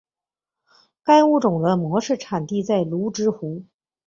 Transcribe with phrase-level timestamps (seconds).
[1.03, 3.65] 该物种的模式产地在芦之湖。